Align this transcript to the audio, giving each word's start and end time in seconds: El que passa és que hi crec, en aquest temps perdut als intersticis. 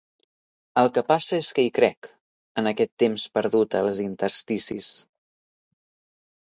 El 0.81 0.87
que 0.95 1.03
passa 1.09 1.37
és 1.43 1.49
que 1.59 1.65
hi 1.67 1.69
crec, 1.75 2.09
en 2.63 2.71
aquest 2.73 2.93
temps 3.05 3.29
perdut 3.37 3.81
als 3.83 4.03
intersticis. 4.09 4.93